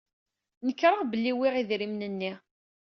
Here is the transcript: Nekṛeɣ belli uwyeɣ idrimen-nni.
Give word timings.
Nekṛeɣ 0.65 1.01
belli 1.11 1.31
uwyeɣ 1.35 1.55
idrimen-nni. 1.57 2.33